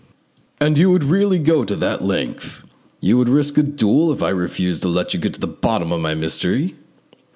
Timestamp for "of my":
5.91-6.15